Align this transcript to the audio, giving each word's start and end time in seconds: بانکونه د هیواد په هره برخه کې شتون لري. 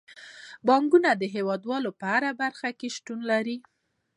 بانکونه 0.67 1.09
د 1.15 1.23
هیواد 1.35 1.61
په 1.99 2.05
هره 2.13 2.31
برخه 2.41 2.69
کې 2.79 2.87
شتون 2.95 3.19
لري. 3.31 3.57